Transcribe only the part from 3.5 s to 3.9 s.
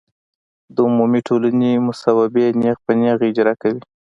کوي.